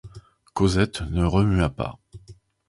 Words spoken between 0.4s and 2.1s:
Cosette ne remua pas.